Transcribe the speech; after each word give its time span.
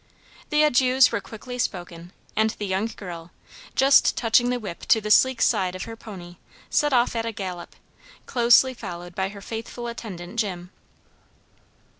The 0.49 0.63
adieus 0.63 1.11
were 1.11 1.21
quickly 1.21 1.59
spoken 1.59 2.11
and 2.35 2.49
the 2.57 2.65
young 2.65 2.87
girl, 2.87 3.29
just 3.75 4.17
touching 4.17 4.49
the 4.49 4.59
whip 4.59 4.87
to 4.87 4.99
the 4.99 5.11
sleek 5.11 5.43
side 5.43 5.75
of 5.75 5.83
her 5.83 5.95
pony, 5.95 6.37
set 6.71 6.91
off 6.91 7.15
at 7.15 7.23
a 7.23 7.31
gallop, 7.31 7.75
closely 8.25 8.73
followed 8.73 9.13
by 9.13 9.29
her 9.29 9.41
faithful 9.41 9.85
attendant 9.85 10.39
Jim. 10.39 10.71